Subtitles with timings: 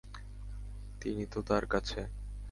[1.01, 1.99] তিনি তো তার কাছে।